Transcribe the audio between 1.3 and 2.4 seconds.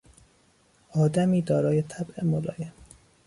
دارای طبع